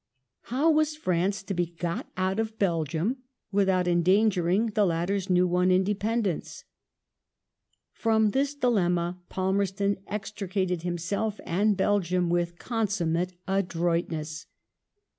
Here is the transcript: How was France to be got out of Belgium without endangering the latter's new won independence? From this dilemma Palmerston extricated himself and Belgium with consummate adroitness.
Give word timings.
How 0.45 0.71
was 0.71 0.95
France 0.95 1.43
to 1.43 1.53
be 1.53 1.67
got 1.67 2.09
out 2.17 2.39
of 2.39 2.57
Belgium 2.57 3.17
without 3.51 3.87
endangering 3.87 4.71
the 4.71 4.83
latter's 4.83 5.29
new 5.29 5.45
won 5.45 5.69
independence? 5.69 6.63
From 7.91 8.31
this 8.31 8.55
dilemma 8.55 9.19
Palmerston 9.29 9.97
extricated 10.07 10.81
himself 10.81 11.39
and 11.45 11.77
Belgium 11.77 12.31
with 12.31 12.57
consummate 12.57 13.33
adroitness. 13.47 14.47